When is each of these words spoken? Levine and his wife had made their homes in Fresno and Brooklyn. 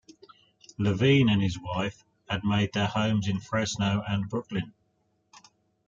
Levine 0.79 1.29
and 1.29 1.43
his 1.43 1.59
wife 1.59 2.03
had 2.27 2.43
made 2.43 2.73
their 2.73 2.87
homes 2.87 3.27
in 3.27 3.39
Fresno 3.39 4.01
and 4.09 4.27
Brooklyn. 4.27 4.73